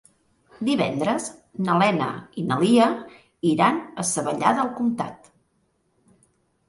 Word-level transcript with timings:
Divendres 0.69 1.27
na 1.67 1.75
Lena 1.83 2.07
i 2.43 2.45
na 2.51 2.57
Lia 2.63 2.87
iran 3.53 3.79
a 4.05 4.07
Savallà 4.15 4.55
del 4.61 4.73
Comtat. 4.81 5.31